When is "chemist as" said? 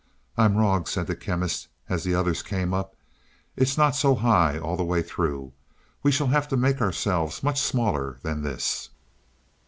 1.15-2.03